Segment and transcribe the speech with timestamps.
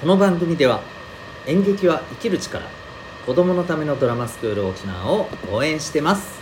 [0.00, 0.80] この番組では
[1.46, 2.64] 演劇は生きる力
[3.26, 6.40] 子供のためのドラマスクール沖縄を応援してます。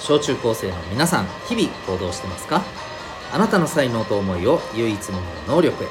[0.00, 2.64] 小中高生の皆さん日々行動してますか？
[3.34, 5.88] あなたの才能と思いを唯一無二の能力へ。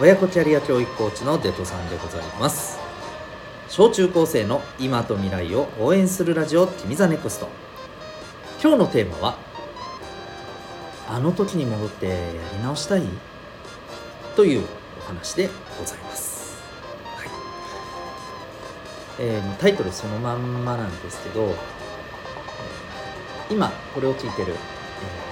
[0.00, 2.78] 親子キャリア教育コーチのデトさんでございます。
[3.68, 7.48] 小中高生の今と未来を応援するラジオ「君 the NEXT。
[8.62, 9.36] 今日のテーマは
[11.06, 12.14] 「あの時に戻ってや
[12.54, 13.06] り直したい?」
[14.34, 14.64] という
[15.04, 16.62] お話でございます、
[17.14, 17.28] はい。
[19.18, 21.54] えータイトルそのまんまなんですけど
[23.50, 25.29] 今これを聞いてる、えー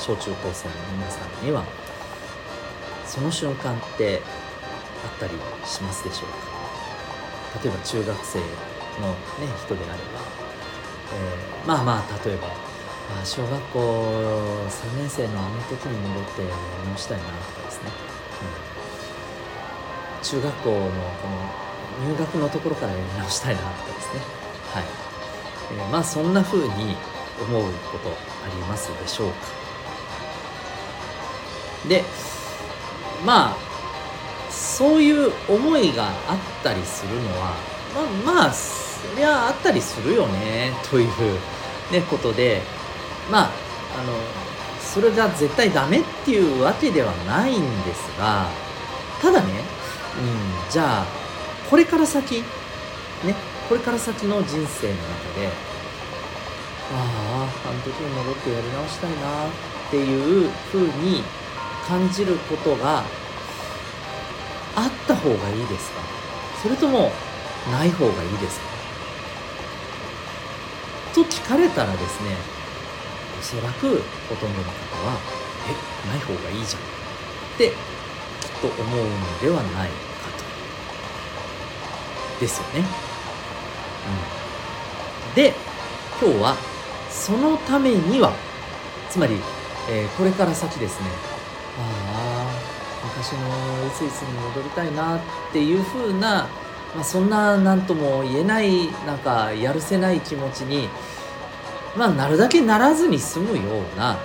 [0.00, 1.62] 小中高生の皆さんには
[3.04, 4.22] その瞬間って
[5.04, 5.32] あったり
[5.66, 6.30] しますでしょう
[7.60, 7.60] か？
[7.62, 8.46] 例えば中学生の、ね、
[9.62, 10.20] 人であれば、
[11.12, 13.78] えーまあまあ例えばあ小学校
[14.68, 16.52] 3年生のあの時に戻ってやり
[16.88, 17.90] 直したいなとかですね、
[20.22, 20.24] うん。
[20.24, 20.88] 中学校のこ
[22.00, 24.20] の入学のところからやり直したいなとかですね。
[24.72, 24.84] はい、
[25.76, 26.96] えーまあそんな風に
[27.42, 28.12] 思うことあ
[28.48, 29.34] りますでしょうか？
[31.88, 32.04] で
[33.24, 33.70] まあ
[34.50, 37.54] そういう思いがあったりするのは
[38.24, 41.08] ままあそりゃあったりするよねという、
[41.92, 42.62] ね、ことで
[43.30, 43.50] まあ
[43.98, 44.12] あの
[44.80, 48.46] それが絶対ダメっていうわけではないんですが
[49.20, 49.48] ただね、
[50.18, 51.06] うん、じゃあ
[51.68, 52.42] これから先
[53.24, 53.34] ね
[53.68, 55.48] これから先の人生の中で
[56.92, 59.50] あああの時に戻ってやり直したいなっ
[59.90, 61.22] ていうふうに
[61.86, 63.04] 感じることが
[64.76, 66.00] あった方がいいですか？
[66.62, 67.10] それとも
[67.72, 68.66] ない方がいいですか？
[71.14, 72.36] と聞かれたらですね
[73.38, 74.70] おそらくほとんどの方
[75.06, 75.18] は
[75.68, 76.82] えない方がいいじゃん。
[76.82, 76.84] っ
[77.58, 77.74] てきっ
[78.60, 79.94] と思うのではないか
[82.38, 82.40] と。
[82.40, 82.84] ですよね、
[85.28, 85.52] うん、で
[86.22, 86.56] 今日は
[87.10, 88.32] そのためには
[89.10, 89.34] つまり、
[89.90, 91.08] えーこれから先ですね
[91.80, 92.70] ああ
[93.04, 95.20] 昔のいついつに戻りたいなっ
[95.52, 96.48] ていう風な、
[96.94, 100.88] まあ、そんな何とも言えないなんかやるせない気持ちに、
[101.96, 103.62] まあ、なるだけならずに済むよ
[103.94, 104.18] うな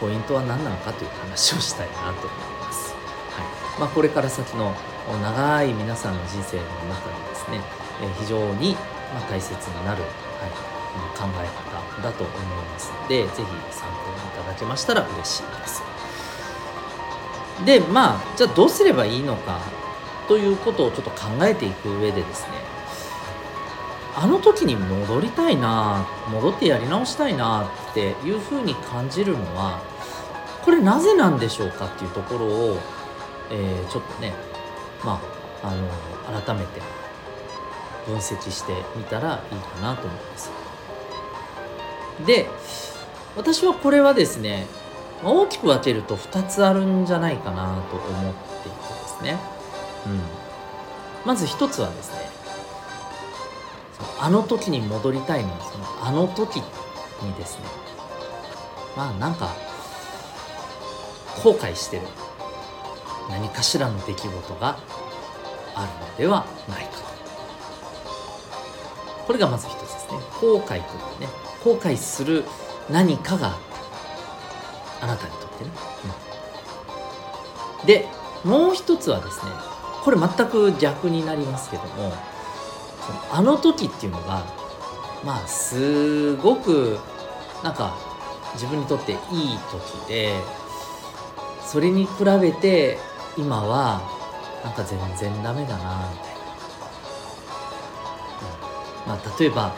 [0.00, 2.92] ポイントは何なのかという話をしたいなと思います。
[2.92, 3.42] は
[3.76, 4.74] いまあ、これから先の
[5.22, 7.60] 長い皆さんの人生の中でですね、
[8.02, 8.74] えー非常に
[9.14, 10.50] まあ大切になる、はい、
[11.16, 15.82] 考え方だと思いますのでぜひ参考にいただけましたら嬉しいです。
[17.64, 19.60] でまあじゃあどうすればいいのか
[20.28, 22.62] ということをちょっと考えていく上でですね
[24.14, 29.82] あの時に戻りたいな戻ってやり直したいなっていうふうに感じるのは
[30.62, 32.78] これなぜなんでしょうかっていうところを、
[33.50, 34.32] えーちょっとね
[35.04, 35.20] ま
[35.62, 36.80] ああの改めて
[38.06, 40.50] 分析してみたらいいかなと思います。
[42.26, 42.48] で
[43.36, 44.66] 私はこれはですね
[45.22, 49.38] まあ大きく分けると2つあるんじゃないかなと思っていてですね、
[50.06, 50.20] うん、
[51.24, 52.18] まず1つはですね
[53.98, 57.64] そのあの時に戻りたいのそのあの時にですね
[58.96, 59.54] まあなんか
[61.42, 62.02] 後悔してる
[63.30, 64.78] 何かしらの出来事が
[65.74, 67.12] あるのではないかと。
[69.26, 70.18] これがまず一つですね。
[70.40, 70.78] 後悔とい
[71.16, 71.28] うね
[71.64, 72.44] 後悔する
[72.90, 73.71] 何かがあった
[75.02, 75.70] あなたにとってね、
[77.80, 77.86] うん。
[77.86, 78.06] で
[78.44, 79.52] もう一つはですね
[80.04, 82.12] これ全く逆になりますけども
[83.04, 84.44] そのあの時っていうのが
[85.24, 86.98] まあすごく
[87.62, 87.96] なんか
[88.54, 89.18] 自分にとっていい
[89.70, 90.34] 時で
[91.64, 92.98] それに比べて
[93.36, 94.02] 今は
[94.64, 96.40] なんか全然ダメだなみたいな、
[99.04, 99.08] うん。
[99.08, 99.74] まあ例えば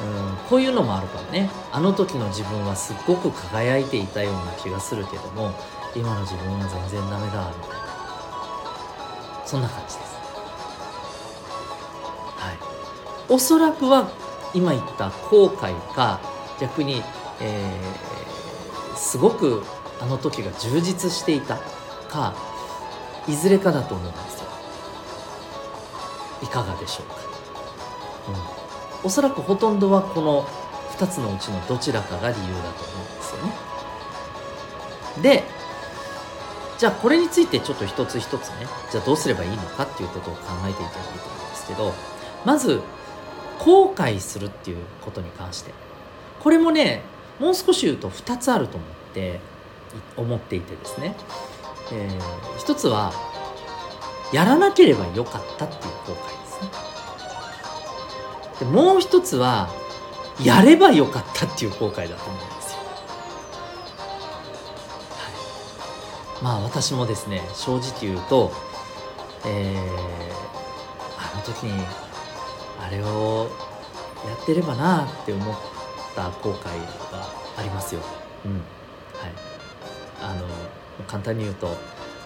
[0.00, 1.50] うんこういうのもあるかもね。
[1.70, 5.52] あの時の自分はすっごく輝いていたような気がするけども
[5.94, 7.82] 今の自分は全然ダメだみたいな。
[9.44, 10.16] そんな感じです。
[12.36, 12.58] はい。
[13.28, 14.10] おそらくは
[14.54, 16.20] 今言った後悔か
[16.58, 17.02] 逆に、
[17.40, 18.12] えー
[19.02, 19.62] すごく
[20.00, 21.58] あの時が充実していた
[22.08, 22.34] か
[23.26, 24.48] いずれかだと思うんですよ。
[26.42, 27.16] いかがでしょうか、
[28.28, 28.61] うん、
[29.04, 30.44] おそらくほとんどはこの
[30.96, 33.52] 2つのうちのどちらかが理由だと思うんですよね。
[35.22, 35.44] で
[36.78, 41.92] じゃあこれについてちょっと一つ一つねじゃあどうすればいいのかっていうことを考えていけばいいと思うんですけど
[42.44, 42.80] まず
[43.58, 45.72] 後悔するっていうことに関して。
[46.42, 47.02] これもね
[47.38, 49.40] もう少し言うと2つあると思って
[50.16, 51.14] 思っていてですね、
[51.92, 53.12] えー、一つは
[54.32, 56.91] やらなければよかったっていう後悔ですね。
[58.62, 59.68] でもう一つは
[60.40, 62.78] やればよかったっていう後悔だと思うんですよ、
[65.18, 68.52] はい、まあ私もですね正直言うと
[69.44, 69.78] えー、
[71.18, 71.84] あの時に
[72.80, 73.50] あれを
[74.28, 75.56] やってればなって思っ
[76.14, 76.64] た後悔
[77.10, 77.26] が
[77.58, 78.00] ありますよ。
[78.44, 78.52] うん。
[78.52, 78.62] はい。
[80.22, 80.46] あの
[81.08, 81.72] 簡単に言うとあ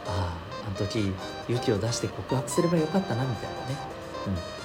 [0.07, 0.37] あ
[0.67, 1.15] あの時
[1.49, 3.79] 勇気を出して告白すればよかったなみたいなね、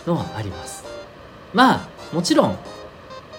[0.05, 0.90] うん、のはあります。
[1.53, 2.57] まあもちろん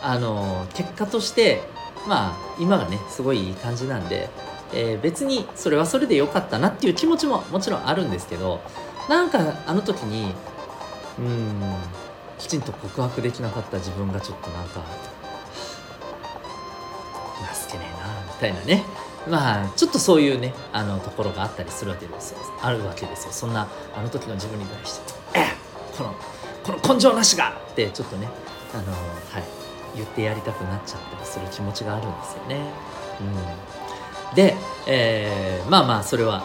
[0.03, 1.63] あの結果として
[2.07, 4.29] まあ今がねすごいいい感じなんで、
[4.75, 8.61] えー、別にそれはそれでよかったなっていう気持ちももちろんあるんですけど
[9.09, 10.33] なんかあの時に
[11.19, 11.61] うん
[12.39, 14.83] きちんと告白できなかった自分がちょっとなんか
[17.55, 18.85] 情けねえなみたいなね。
[19.29, 22.39] まあちょっとそういうねあのところがあったりするわけですよ。
[22.61, 23.33] あるわけですよ。
[23.33, 25.13] そんなあの時の自分に対して
[25.97, 26.15] 「この
[26.65, 28.29] この根性なしが!」ってちょっとね
[28.75, 28.97] あのは
[29.41, 29.63] い
[29.95, 32.71] 言ってやりたくなっちゃったりする気持ちがあるんですよね。
[33.21, 34.57] うん、で、
[34.87, 36.45] えー、まあまあそれは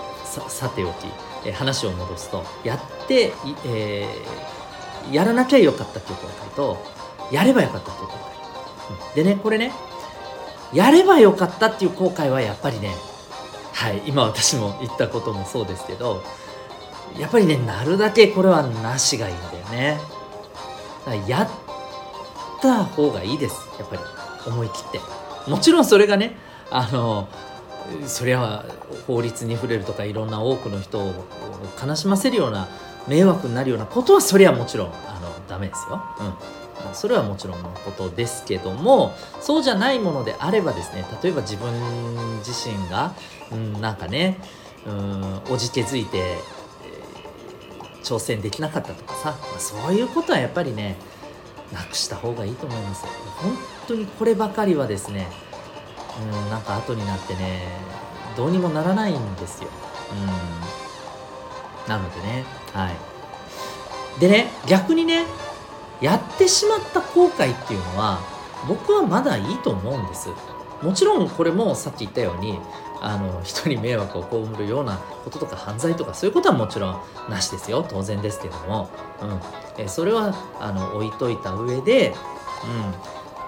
[0.50, 1.08] さておき、
[1.46, 3.34] えー、話を戻すとやって、
[3.66, 6.78] えー、やらなきゃよかったっていう後悔と
[7.31, 9.72] やればよかったっていう後悔、うん、でねこれね
[10.74, 12.94] やればよかったっていう後悔はやっぱりね
[13.74, 16.24] はい今私も言ったこともそうですけど
[17.18, 19.98] やっぱりねなるだけこれはなしがいいんだよね。
[21.06, 21.50] だからやっ
[22.62, 23.56] た方がいいです。
[23.80, 24.01] やっぱり
[24.45, 25.00] 思い切って。
[25.50, 26.36] もちろんそれがね
[26.69, 27.30] あの
[28.06, 28.65] それは
[29.07, 31.25] 法律に触れるとかいろんな多くの人を
[31.81, 32.68] 悲しませるような
[33.07, 36.04] 迷惑になるようなことはそれはもちろんあのダメですよ、
[36.88, 41.71] うん、それはもちろんのことですけどもそうじゃないものであればですね例えば自分
[42.39, 43.13] 自身が、
[43.51, 44.42] うん、なんかね
[44.86, 46.38] うんおじけづいて、
[48.07, 50.95] 挑戦できなかったとかさ、まあ、そういうことはやっぱりね
[51.74, 53.06] なくした方がいいと思います。
[53.06, 53.57] 本
[53.88, 55.27] 当にこればかりはですね
[56.31, 57.63] うんなんか後になってね
[58.38, 59.69] どうにもならないんですよ。
[60.12, 61.89] うん。
[61.89, 64.19] なのでねはい。
[64.21, 65.25] でね逆にね
[66.00, 68.21] やってしまった後悔っていうのは
[68.68, 70.30] 僕はまだいいと思うんです。
[70.81, 72.59] もちろんこれもさっき言ったように
[73.01, 77.85] あの人に迷惑を被るようなこととか犯罪とかそういうことはもちろんなしですよ。
[77.88, 78.89] 当然ですけども、
[79.21, 82.15] うん、えそれはあの置いといた上で、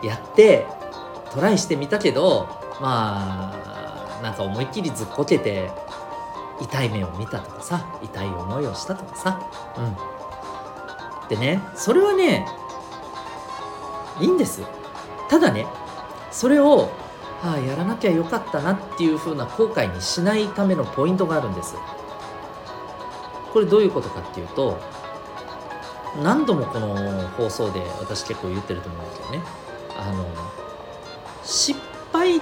[0.01, 0.65] うん、やって
[1.31, 2.47] トライしてみたけど
[2.81, 5.71] まあなんか思いっきりずっこけて
[6.61, 9.39] 痛い目を見たとかさ痛い思いをしたとかさ、
[9.77, 9.91] うん、
[11.25, 12.45] ってねそれはね
[14.19, 14.61] いいんです。
[15.29, 15.65] ただね
[16.31, 16.89] それを、
[17.41, 21.75] はあ、やらなきゃよかったなっていう風な後悔にしないためのポイントがあるんです。
[23.53, 24.80] これどういうことかっていうと
[26.24, 26.95] 何度もこの
[27.30, 29.44] 放送で私結構言ってると思うんですけどね。
[29.97, 30.25] あの
[31.44, 31.80] 失
[32.13, 32.41] 敗っ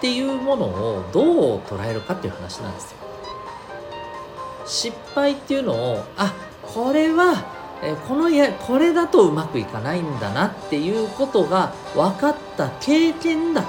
[0.00, 2.98] ていうものをどう捉えるかっていう話なんですよ。
[4.66, 7.44] 失敗っていうのをあこれは
[7.82, 13.68] えこのやこれだとうまくいかないんだなっていうことが分かった経験だと、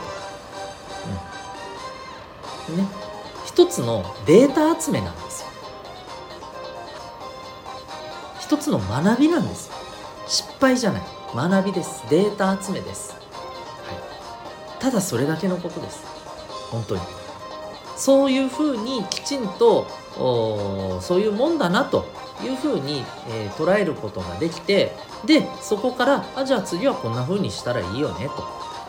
[2.76, 2.88] ね、
[3.46, 5.48] 一つのデータ集めなんですよ。
[8.40, 9.72] 一つの学びなんです
[10.28, 11.02] 失敗じゃない。
[11.36, 12.04] 学びです。
[12.10, 16.06] データ集めです、はい、ただそれだけのことです。
[16.72, 17.02] 本当に。
[17.96, 22.06] そういうふうにきちんとそういうもんだなと
[22.44, 24.96] いうふうに、えー、捉えることができて
[25.26, 28.30] でそこからあじゃあ次はこんなふうにしたらいいよね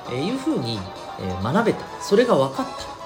[0.06, 0.78] というふうに、
[1.20, 1.84] えー、学べた。
[2.02, 2.97] それが分かった。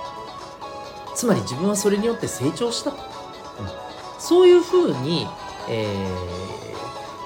[1.22, 3.68] つまり自分はそれによって成長したと、うん、
[4.18, 5.28] そういうふうに、
[5.68, 5.96] え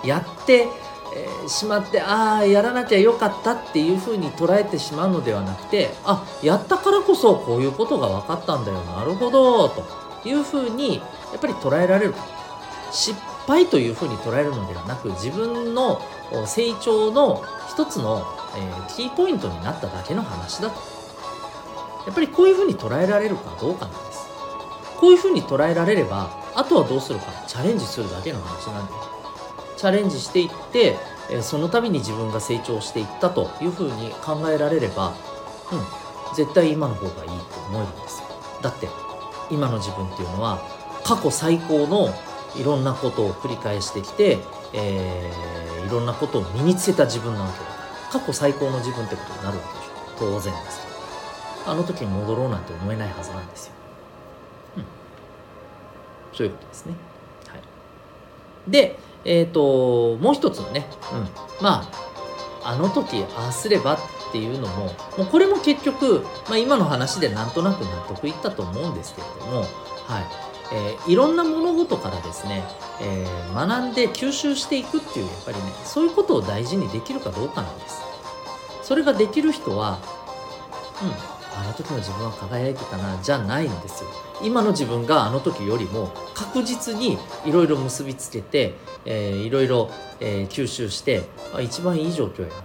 [0.03, 0.69] ー、やって
[1.15, 8.85] えしまってああやらなきゃよかったっていうふうに捉えてしまうのではなくてあやったからこそこういうことが分かったんだよ。
[8.85, 9.71] なるほど。
[9.71, 9.83] と
[10.27, 11.03] いうふうにや
[11.39, 12.15] っぱり捉えられる
[12.93, 16.03] 失敗というふうに捉えるのではなく自分の
[16.45, 18.27] 成長の一つの、
[18.59, 20.96] えー、キーポイントになっただけの話だと。
[22.07, 24.29] やっぱりこういうふうに捉えられるかどうかなんです。
[24.97, 27.27] こういうふうに捉えられればあとはどうするか。
[27.47, 28.93] チャレンジするだけの話なんで。
[29.77, 30.97] チャレンジしていって
[31.43, 35.15] その度に自分が成長していったというふうに考えられれば、
[35.71, 37.35] うん、絶対今の方がいいと
[37.69, 38.27] 思えるんですよ。
[38.63, 38.89] だって
[39.51, 40.61] 今の自分っていうのは
[41.05, 42.09] 過去最高の
[42.57, 44.39] いろんなことを繰り返してきて、
[44.73, 47.67] えー、いろんなことを身につけた自分なわけだ
[48.11, 49.93] 過去最高の自分ってことになるわけでしょ。
[50.19, 50.96] 当然ですけど。
[51.67, 53.73] あの時に戻ろうなんて思えないはずなんですよ、
[54.79, 54.85] うん、
[56.33, 56.95] そういうことですね。
[57.49, 58.71] はい。
[58.71, 61.29] でえっ、ー、ともう一つのね、うん、
[61.63, 61.91] ま
[62.63, 63.99] ああの時ああすればっ
[64.33, 69.67] ていうのももうこれも結局、まあ、今の話でなんとなく納得いったと思うんですけれどもはい。
[70.73, 72.65] えー、いろんな物事からですね、
[73.01, 78.03] えー、学んで吸収していくっていうやっぱりねそういうことを大事にできるかどうかなんです。
[78.83, 80.01] それができる人は
[81.03, 84.11] うんあの時の自分は輝いてたなじゃないんですよ。
[84.43, 88.75] 今の自分があの時よりも確実にいろいろ結びつけて、
[89.07, 91.23] えー、いろいろ、え、吸収して
[91.55, 92.55] あ一番いい状況やな。
[92.55, 92.61] や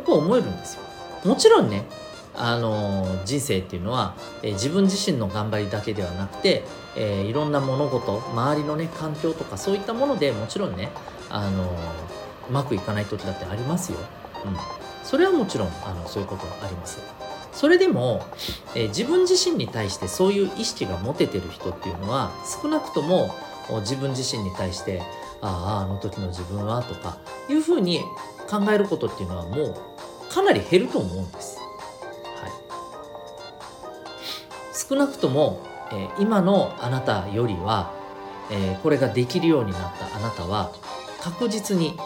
[0.00, 0.82] っぱ思えるんですよ。
[1.24, 1.84] もちろんね
[2.34, 6.64] あの人生っていうのは、えー、自分自身の頑張りだけではなくて、
[6.96, 10.90] えー、いろんな物事周りのね環境とかそういったものでもちろんね
[11.28, 11.76] あの
[12.48, 13.98] うまくいかない時だってありますよ。
[14.44, 14.81] うん、
[15.12, 16.98] それはもちろんあのそういうことはあります。
[17.52, 18.24] それでも、
[18.74, 23.30] えー、自分自身に対してそういう意識が持ててる人っていうのは少なくとも
[23.80, 25.02] 自分自身に対して
[25.42, 27.18] あああの時の自分はとか
[27.50, 28.00] いうふうに
[28.48, 29.76] 考えることっていうのはも
[30.30, 31.58] うかなり減ると思うんです。
[31.58, 32.50] はい
[34.88, 37.92] 少なくとも、えー、今のあなたよりは、
[38.50, 40.72] えー、これができるようになったあなたは
[41.20, 41.98] 確実に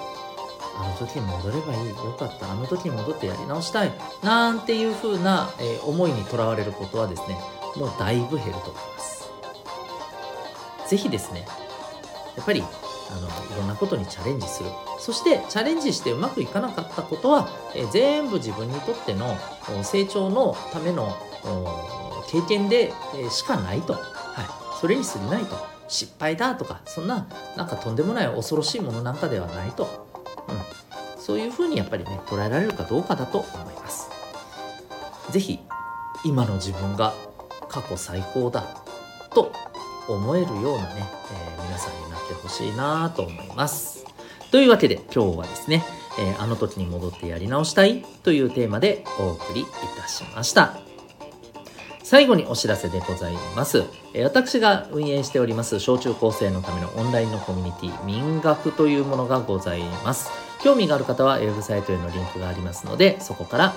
[0.79, 2.51] あの時に戻ればいいよかった。
[2.51, 3.93] あの時に戻ってやり直したい。
[4.23, 7.39] なんていう風な、えー、思いにとらわれることはですね
[7.77, 9.31] もうだいぶ減ると思います。
[10.89, 11.47] 是非ですね
[12.37, 14.71] やっぱりあのいろんなことにチャレンジする。
[14.99, 19.37] そしてチャレンジしてうまくいかなかったことは、えー、全部自分にとっての
[19.83, 21.17] 成長のための
[22.29, 24.01] 経験で、えしかないと、はい、
[24.81, 25.57] それに過ぎないと。
[25.89, 30.09] 失敗だとかそんななんかとんでもない恐ろしいものなんかではないと、
[31.27, 34.09] そういうふうにやっぱりね捉えられるかどうかだと思います
[35.33, 35.59] 是非
[36.25, 37.15] 今の自分が
[37.69, 38.63] 過去最高だ
[39.35, 39.51] と
[40.07, 41.05] 思えるようなね、
[41.59, 44.05] えー、皆さんになってほしいなと思います
[44.53, 45.83] というわけで今日はですね、
[46.17, 49.65] えー、あの時に戻ってやり直したいというテーマでお送りい
[50.01, 50.79] たしました
[52.05, 53.83] 最後にお知らせでございます。
[54.23, 60.46] 私が運営しております小中高生のためのオンラインのコミュニティ民学というものがございます。
[60.63, 63.75] 興味がある方はウェブサイトへのリンクがありますので、そこから、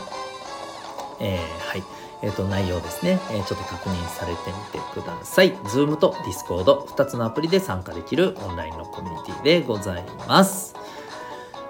[1.20, 1.84] えー、はい。
[2.22, 4.42] えっ、ー、と、内容ですね、えー、ちょっと確認されて
[4.74, 5.54] みてください。
[5.54, 10.76] Zoom と Discord、2つのアプリで参加できるオンラインのコミュニティでございます。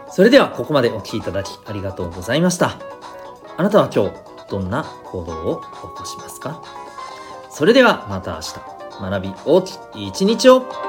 [0.10, 2.80] それでは、ここまでお聴きいただきありがとうございました。
[3.58, 4.16] あなたは今日、
[4.50, 6.64] どんな行動を起こしますか？
[7.52, 10.89] それではまた明日学び大きい一日を